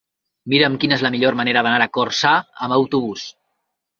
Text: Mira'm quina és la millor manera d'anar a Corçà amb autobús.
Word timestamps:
Mira'm 0.53 0.77
quina 0.83 0.95
és 0.99 1.03
la 1.07 1.11
millor 1.15 1.37
manera 1.41 1.63
d'anar 1.67 1.85
a 1.87 1.89
Corçà 1.99 2.33
amb 2.69 2.79
autobús. 2.81 3.29